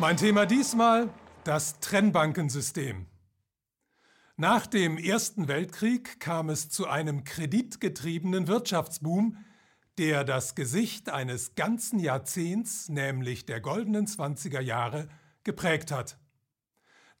Mein 0.00 0.16
Thema 0.16 0.46
diesmal 0.46 1.12
das 1.42 1.80
Trennbankensystem. 1.80 3.06
Nach 4.36 4.64
dem 4.68 4.96
Ersten 4.96 5.48
Weltkrieg 5.48 6.20
kam 6.20 6.50
es 6.50 6.70
zu 6.70 6.86
einem 6.86 7.24
kreditgetriebenen 7.24 8.46
Wirtschaftsboom, 8.46 9.38
der 9.98 10.22
das 10.22 10.54
Gesicht 10.54 11.08
eines 11.08 11.56
ganzen 11.56 11.98
Jahrzehnts, 11.98 12.88
nämlich 12.88 13.44
der 13.44 13.60
goldenen 13.60 14.06
20er 14.06 14.60
Jahre, 14.60 15.08
geprägt 15.42 15.90
hat. 15.90 16.16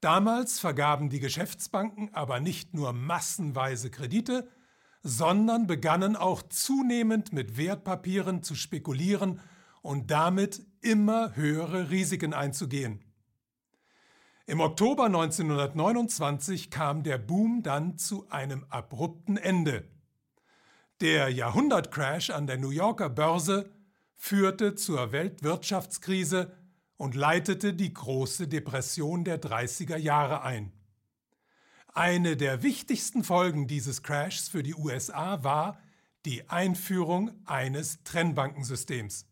Damals 0.00 0.60
vergaben 0.60 1.10
die 1.10 1.18
Geschäftsbanken 1.18 2.14
aber 2.14 2.38
nicht 2.38 2.74
nur 2.74 2.92
massenweise 2.92 3.90
Kredite, 3.90 4.48
sondern 5.02 5.66
begannen 5.66 6.14
auch 6.14 6.44
zunehmend 6.44 7.32
mit 7.32 7.56
Wertpapieren 7.56 8.44
zu 8.44 8.54
spekulieren 8.54 9.40
und 9.88 10.10
damit 10.10 10.66
immer 10.82 11.34
höhere 11.34 11.88
Risiken 11.88 12.34
einzugehen. 12.34 13.02
Im 14.44 14.60
Oktober 14.60 15.06
1929 15.06 16.70
kam 16.70 17.02
der 17.02 17.16
Boom 17.16 17.62
dann 17.62 17.96
zu 17.96 18.28
einem 18.28 18.66
abrupten 18.68 19.38
Ende. 19.38 19.88
Der 21.00 21.30
Jahrhundertcrash 21.30 22.28
an 22.28 22.46
der 22.46 22.58
New 22.58 22.68
Yorker 22.68 23.08
Börse 23.08 23.70
führte 24.14 24.74
zur 24.74 25.10
Weltwirtschaftskrise 25.12 26.52
und 26.98 27.14
leitete 27.14 27.72
die 27.72 27.94
große 27.94 28.46
Depression 28.46 29.24
der 29.24 29.40
30er 29.40 29.96
Jahre 29.96 30.42
ein. 30.42 30.70
Eine 31.94 32.36
der 32.36 32.62
wichtigsten 32.62 33.24
Folgen 33.24 33.66
dieses 33.66 34.02
Crashs 34.02 34.50
für 34.50 34.62
die 34.62 34.74
USA 34.74 35.42
war 35.44 35.80
die 36.26 36.50
Einführung 36.50 37.30
eines 37.46 38.02
Trennbankensystems. 38.04 39.24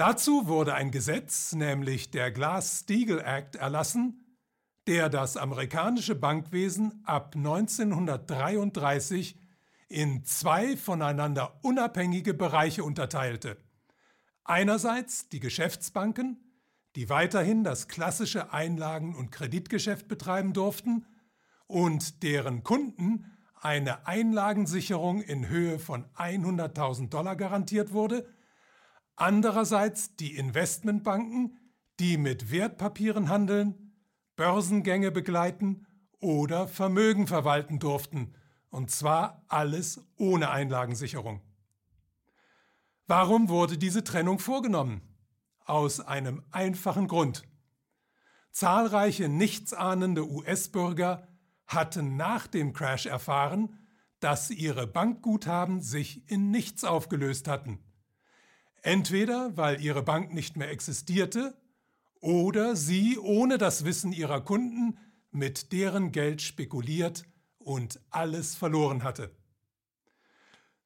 Dazu 0.00 0.48
wurde 0.48 0.72
ein 0.72 0.90
Gesetz, 0.90 1.52
nämlich 1.52 2.10
der 2.10 2.30
Glass-Steagall 2.30 3.20
Act, 3.20 3.56
erlassen, 3.56 4.24
der 4.86 5.10
das 5.10 5.36
amerikanische 5.36 6.14
Bankwesen 6.14 7.02
ab 7.04 7.34
1933 7.36 9.36
in 9.90 10.24
zwei 10.24 10.78
voneinander 10.78 11.58
unabhängige 11.60 12.32
Bereiche 12.32 12.82
unterteilte. 12.82 13.58
Einerseits 14.42 15.28
die 15.28 15.38
Geschäftsbanken, 15.38 16.38
die 16.96 17.10
weiterhin 17.10 17.62
das 17.62 17.86
klassische 17.86 18.54
Einlagen- 18.54 19.14
und 19.14 19.30
Kreditgeschäft 19.30 20.08
betreiben 20.08 20.54
durften 20.54 21.04
und 21.66 22.22
deren 22.22 22.62
Kunden 22.62 23.26
eine 23.60 24.06
Einlagensicherung 24.06 25.20
in 25.20 25.50
Höhe 25.50 25.78
von 25.78 26.06
100.000 26.14 27.10
Dollar 27.10 27.36
garantiert 27.36 27.92
wurde, 27.92 28.26
andererseits 29.20 30.16
die 30.16 30.34
Investmentbanken, 30.34 31.58
die 31.98 32.16
mit 32.16 32.50
Wertpapieren 32.50 33.28
handeln, 33.28 33.92
Börsengänge 34.34 35.10
begleiten 35.10 35.86
oder 36.20 36.66
Vermögen 36.66 37.26
verwalten 37.26 37.78
durften, 37.78 38.34
und 38.70 38.90
zwar 38.90 39.44
alles 39.48 40.00
ohne 40.16 40.50
Einlagensicherung. 40.50 41.42
Warum 43.06 43.48
wurde 43.48 43.76
diese 43.76 44.04
Trennung 44.04 44.38
vorgenommen? 44.38 45.02
Aus 45.64 46.00
einem 46.00 46.42
einfachen 46.50 47.06
Grund. 47.06 47.42
Zahlreiche 48.52 49.28
nichtsahnende 49.28 50.28
US-Bürger 50.28 51.28
hatten 51.66 52.16
nach 52.16 52.46
dem 52.46 52.72
Crash 52.72 53.06
erfahren, 53.06 53.78
dass 54.20 54.50
ihre 54.50 54.86
Bankguthaben 54.86 55.82
sich 55.82 56.28
in 56.30 56.50
nichts 56.50 56.84
aufgelöst 56.84 57.48
hatten. 57.48 57.80
Entweder 58.82 59.56
weil 59.56 59.80
ihre 59.80 60.02
Bank 60.02 60.32
nicht 60.32 60.56
mehr 60.56 60.70
existierte 60.70 61.54
oder 62.20 62.76
sie 62.76 63.18
ohne 63.18 63.58
das 63.58 63.84
Wissen 63.84 64.12
ihrer 64.12 64.40
Kunden 64.40 64.98
mit 65.30 65.72
deren 65.72 66.12
Geld 66.12 66.42
spekuliert 66.42 67.24
und 67.58 68.00
alles 68.10 68.54
verloren 68.54 69.04
hatte. 69.04 69.30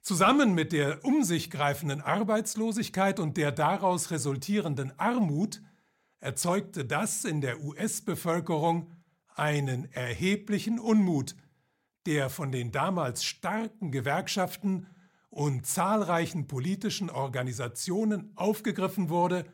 Zusammen 0.00 0.54
mit 0.54 0.72
der 0.72 1.04
um 1.04 1.24
sich 1.24 1.50
greifenden 1.50 2.02
Arbeitslosigkeit 2.02 3.18
und 3.18 3.36
der 3.36 3.52
daraus 3.52 4.10
resultierenden 4.10 4.92
Armut 4.98 5.62
erzeugte 6.20 6.84
das 6.84 7.24
in 7.24 7.40
der 7.40 7.62
US-Bevölkerung 7.62 8.90
einen 9.34 9.90
erheblichen 9.92 10.78
Unmut, 10.78 11.36
der 12.06 12.28
von 12.28 12.52
den 12.52 12.70
damals 12.70 13.24
starken 13.24 13.92
Gewerkschaften 13.92 14.86
und 15.34 15.66
zahlreichen 15.66 16.46
politischen 16.46 17.10
Organisationen 17.10 18.30
aufgegriffen 18.36 19.08
wurde 19.08 19.44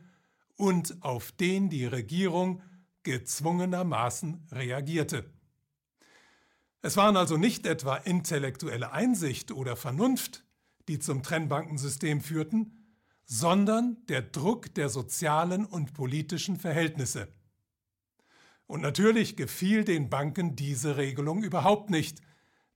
und 0.57 1.03
auf 1.03 1.33
den 1.33 1.71
die 1.71 1.87
Regierung 1.87 2.61
gezwungenermaßen 3.03 4.47
reagierte. 4.53 5.25
Es 6.83 6.99
waren 6.99 7.17
also 7.17 7.39
nicht 7.39 7.65
etwa 7.65 7.97
intellektuelle 7.97 8.93
Einsicht 8.93 9.53
oder 9.53 9.75
Vernunft, 9.75 10.45
die 10.87 10.99
zum 10.99 11.23
Trennbankensystem 11.23 12.21
führten, 12.21 12.85
sondern 13.25 13.97
der 14.11 14.21
Druck 14.21 14.75
der 14.75 14.91
sozialen 14.91 15.65
und 15.65 15.95
politischen 15.95 16.59
Verhältnisse. 16.59 17.29
Und 18.67 18.83
natürlich 18.83 19.35
gefiel 19.35 19.85
den 19.85 20.11
Banken 20.11 20.57
diese 20.57 20.99
Regelung 20.99 21.43
überhaupt 21.43 21.89
nicht, 21.89 22.21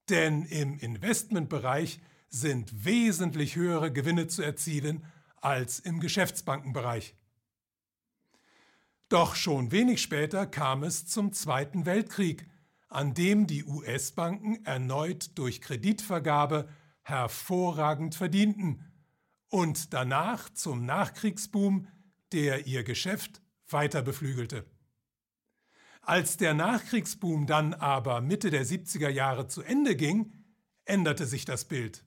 denn 0.09 0.47
im 0.47 0.79
Investmentbereich 0.79 2.01
sind 2.41 2.85
wesentlich 2.85 3.57
höhere 3.57 3.93
Gewinne 3.93 4.27
zu 4.27 4.43
erzielen 4.43 5.05
als 5.41 5.79
im 5.79 6.01
Geschäftsbankenbereich. 6.01 7.15
Doch 9.09 9.37
schon 9.37 9.71
wenig 9.71 10.03
später 10.03 10.47
kam 10.47 10.83
es 10.83 11.07
zum 11.07 11.33
Zweiten 11.33 11.87
Weltkrieg, 11.87 12.47
an 12.89 13.15
dem 13.15 13.47
die 13.47 13.65
US-Banken 13.65 14.65
erneut 14.65 15.39
durch 15.39 15.61
Kreditvergabe 15.61 16.69
hervorragend 17.03 18.15
verdienten 18.15 18.85
und 19.49 19.93
danach 19.93 20.49
zum 20.51 20.85
Nachkriegsboom, 20.85 21.87
der 22.33 22.67
ihr 22.67 22.83
Geschäft 22.83 23.43
weiter 23.69 24.03
beflügelte. 24.03 24.65
Als 26.01 26.37
der 26.37 26.55
Nachkriegsboom 26.55 27.47
dann 27.47 27.75
aber 27.75 28.21
Mitte 28.21 28.51
der 28.51 28.67
70er 28.67 29.09
Jahre 29.09 29.47
zu 29.47 29.63
Ende 29.63 29.97
ging, 29.97 30.33
änderte 30.85 31.27
sich 31.27 31.45
das 31.45 31.65
Bild. 31.65 32.05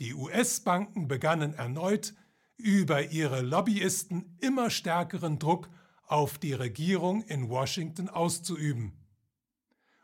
Die 0.00 0.14
US-Banken 0.14 1.06
begannen 1.06 1.54
erneut 1.54 2.14
über 2.56 3.10
ihre 3.10 3.42
Lobbyisten 3.42 4.36
immer 4.40 4.70
stärkeren 4.70 5.38
Druck 5.38 5.68
auf 6.06 6.38
die 6.38 6.52
Regierung 6.52 7.22
in 7.22 7.48
Washington 7.48 8.08
auszuüben. 8.08 8.92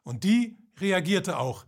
Und 0.02 0.24
die 0.24 0.58
reagierte 0.78 1.38
auch, 1.38 1.66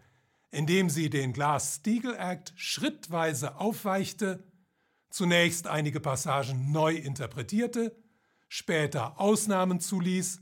indem 0.50 0.91
sie 0.91 1.10
den 1.10 1.33
Glass-Steagall 1.33 2.16
Act 2.16 2.53
schrittweise 2.56 3.56
aufweichte, 3.56 4.44
zunächst 5.10 5.66
einige 5.66 6.00
Passagen 6.00 6.72
neu 6.72 6.94
interpretierte, 6.94 7.97
später 8.49 9.21
Ausnahmen 9.21 9.81
zuließ 9.81 10.41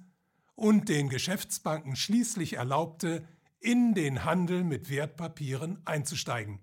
und 0.54 0.88
den 0.88 1.08
Geschäftsbanken 1.08 1.96
schließlich 1.96 2.54
erlaubte, 2.54 3.26
in 3.60 3.94
den 3.94 4.24
Handel 4.24 4.64
mit 4.64 4.90
Wertpapieren 4.90 5.80
einzusteigen. 5.84 6.60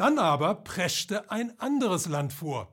Dann 0.00 0.18
aber 0.18 0.54
preschte 0.54 1.30
ein 1.30 1.60
anderes 1.60 2.08
Land 2.08 2.32
vor. 2.32 2.72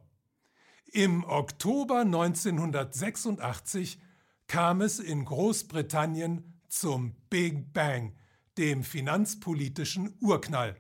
Im 0.94 1.26
Oktober 1.26 2.00
1986 2.00 4.00
kam 4.48 4.80
es 4.80 5.00
in 5.00 5.26
Großbritannien 5.26 6.62
zum 6.70 7.18
Big 7.30 7.74
Bang, 7.74 8.16
dem 8.58 8.82
finanzpolitischen 8.82 10.16
Urknall. 10.22 10.78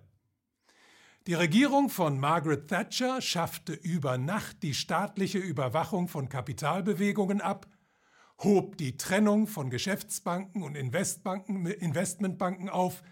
Die 1.27 1.33
Regierung 1.33 1.89
von 1.89 2.17
Margaret 2.17 2.69
Thatcher 2.69 3.19
schaffte 3.19 3.73
über 3.73 4.17
Nacht 4.17 4.63
die 4.63 4.73
staatliche 4.73 5.39
Überwachung 5.39 6.07
von 6.07 6.29
Kapitalbewegungen 6.29 7.41
ab, 7.41 7.67
hob 8.41 8.77
die 8.77 8.95
Trennung 8.95 9.47
von 9.47 9.69
Geschäftsbanken 9.69 10.63
und 10.63 10.75
Investmentbanken 10.75 12.69
auf 12.69 13.03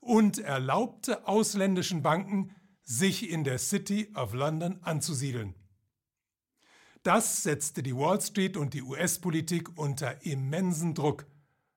und 0.00 0.40
erlaubte 0.40 1.28
ausländischen 1.28 2.02
Banken, 2.02 2.52
sich 2.90 3.30
in 3.30 3.44
der 3.44 3.58
City 3.58 4.10
of 4.16 4.34
London 4.34 4.80
anzusiedeln. 4.82 5.54
Das 7.04 7.44
setzte 7.44 7.84
die 7.84 7.94
Wall 7.94 8.20
Street 8.20 8.56
und 8.56 8.74
die 8.74 8.82
US-Politik 8.82 9.78
unter 9.78 10.26
immensen 10.26 10.94
Druck 10.94 11.24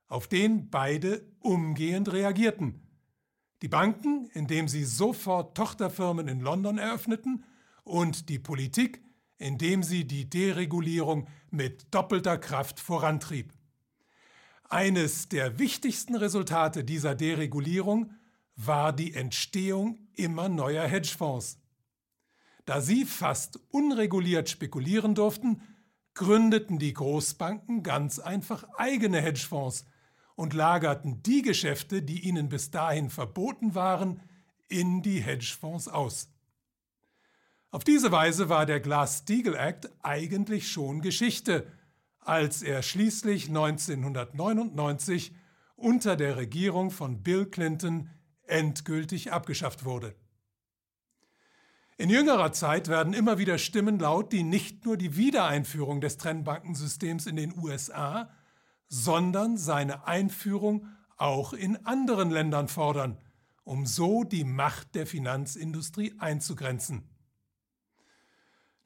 auf 0.08 0.28
den 0.28 0.72
beide 0.72 1.24
umgehend 1.40 2.12
reagierten. 2.12 2.82
Die 3.62 3.68
Banken, 3.68 4.28
indem 4.34 4.68
sie 4.68 4.84
sofort 4.84 5.56
Tochterfirmen 5.56 6.28
in 6.28 6.42
London 6.42 6.80
eröffneten, 6.80 7.46
und 7.84 8.30
die 8.30 8.40
Politik, 8.40 9.04
indem 9.38 9.84
sie 9.84 10.06
die 10.06 10.30
Deregulierung 10.30 11.28
mit 11.52 11.94
doppelter 11.94 12.38
Kraft 12.38 12.80
vorantrieb. 12.80 13.54
Eines 14.68 15.30
der 15.30 15.60
wichtigsten 15.60 16.16
Resultate 16.16 16.84
dieser 16.84 17.14
Deregulierung 17.14 18.14
war 18.56 18.94
die 18.94 19.14
Entstehung 19.14 20.00
immer 20.14 20.50
neuer 20.50 20.86
Hedgefonds. 20.86 21.60
Da 22.66 22.82
sie 22.82 23.06
fast 23.06 23.60
unreguliert 23.72 24.50
spekulieren 24.50 25.16
durften, 25.16 25.62
gründeten 26.14 26.80
die 26.80 26.94
Großbanken 26.94 27.84
ganz 27.84 28.20
einfach 28.20 28.64
eigene 28.78 29.20
Hedgefonds 29.22 29.86
und 30.36 30.54
lagerten 30.54 31.22
die 31.24 31.42
Geschäfte, 31.42 32.02
die 32.02 32.22
ihnen 32.22 32.50
bis 32.50 32.72
dahin 32.72 33.10
verboten 33.10 33.76
waren, 33.76 34.22
in 34.70 35.02
die 35.02 35.20
Hedgefonds 35.20 35.88
aus. 35.88 36.30
Auf 37.72 37.84
diese 37.84 38.12
Weise 38.12 38.50
war 38.50 38.66
der 38.66 38.80
Glass-Steagall 38.80 39.56
Act 39.56 39.90
eigentlich 40.04 40.72
schon 40.72 41.02
Geschichte, 41.02 41.68
als 42.20 42.62
er 42.62 42.84
schließlich 42.84 43.48
1999 43.48 45.34
unter 45.76 46.16
der 46.16 46.38
Regierung 46.38 46.92
von 46.92 47.24
Bill 47.24 47.46
Clinton 47.48 48.10
endgültig 48.48 49.32
abgeschafft 49.32 49.86
wurde. 49.86 50.16
In 51.98 52.10
jüngerer 52.10 52.52
Zeit 52.52 52.88
werden 52.88 53.14
immer 53.14 53.38
wieder 53.38 53.58
Stimmen 53.58 54.00
laut, 54.00 54.34
die 54.34 54.44
nicht 54.44 54.86
nur 54.86 54.98
die 54.98 55.16
Wiedereinführung 55.16 56.02
des 56.02 56.18
Trennbankensystems 56.18 57.28
in 57.28 57.36
den 57.36 57.58
USA, 57.58 58.32
sondern 58.88 59.58
seine 59.58 60.08
Einführung 60.08 60.88
auch 61.18 61.54
in 61.54 61.86
anderen 61.86 62.32
Ländern 62.32 62.68
fordern, 62.68 63.18
um 63.64 63.86
so 63.86 64.24
die 64.24 64.44
Macht 64.44 64.96
der 64.96 65.06
Finanzindustrie 65.06 66.16
einzugrenzen. 66.18 67.08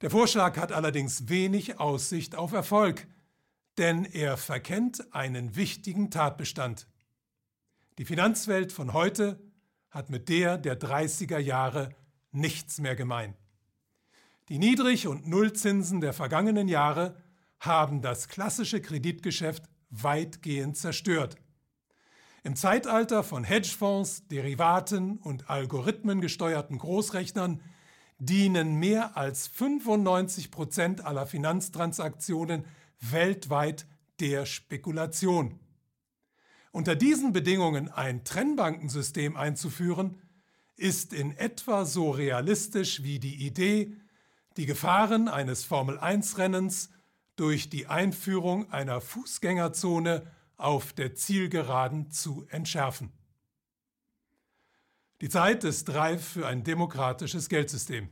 Der 0.01 0.12
Vorschlag 0.12 0.57
hat 0.57 0.71
allerdings 0.71 1.30
wenig 1.30 1.80
Aussicht 1.80 2.36
auf 2.36 2.51
Erfolg, 2.53 3.07
denn 3.77 4.06
er 4.06 4.38
verkennt 4.38 5.13
einen 5.13 5.56
wichtigen 5.56 6.12
Tatbestand. 6.12 6.88
Die 7.98 8.06
Finanzwelt 8.06 8.71
von 8.71 8.94
heute 8.94 9.47
hat 9.98 10.12
mit 10.12 10.30
der 10.30 10.60
der 10.60 10.80
30er 10.80 11.40
Jahre 11.40 11.90
nichts 12.32 12.80
mehr 12.80 12.96
gemein. 12.96 13.34
Die 14.48 14.60
Niedrig- 14.60 15.08
und 15.08 15.28
Nullzinsen 15.28 16.02
der 16.02 16.14
vergangenen 16.14 16.68
Jahre 16.68 17.18
haben 17.60 18.04
das 18.04 18.28
klassische 18.28 18.80
Kreditgeschäft 18.80 19.64
weitgehend 19.90 20.78
zerstört. 20.78 21.36
Im 22.44 22.56
Zeitalter 22.56 23.24
von 23.24 23.44
Hedgefonds, 23.44 24.28
Derivaten 24.28 25.18
und 25.18 25.50
algorithmengesteuerten 25.50 26.78
Großrechnern 26.78 27.64
dienen 28.20 28.76
mehr 28.76 29.18
als 29.18 29.48
95 29.48 30.52
Prozent 30.52 31.04
aller 31.04 31.26
Finanztransaktionen 31.26 32.66
weltweit 33.00 33.88
der 34.20 34.46
Spekulation. 34.46 35.60
Unter 36.72 36.96
diesen 36.96 37.34
Bedingungen 37.34 37.90
ein 37.90 38.24
Trennbankensystem 38.24 39.36
einzuführen, 39.36 40.22
ist 40.75 41.14
in 41.14 41.36
etwa 41.36 41.86
so 41.86 42.12
realistisch 42.12 43.04
wie 43.04 43.19
die 43.19 43.46
Idee, 43.46 43.96
die 44.58 44.66
Gefahren 44.66 45.28
eines 45.28 45.64
Formel-1-Rennens 45.64 46.90
durch 47.36 47.69
die 47.69 47.88
Einführung 47.88 48.72
einer 48.72 49.02
Fußgängerzone 49.02 50.31
auf 50.58 50.94
der 50.94 51.16
Zielgeraden 51.16 52.12
zu 52.12 52.46
entschärfen. 52.50 53.12
Die 55.22 55.30
Zeit 55.30 55.63
ist 55.63 55.94
reif 55.94 56.24
für 56.34 56.48
ein 56.48 56.63
demokratisches 56.63 57.50
Geldsystem. 57.50 58.10